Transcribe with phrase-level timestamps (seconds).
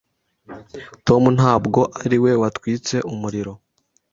[1.07, 3.53] Tom ntabwo ari we watwitse umuriro.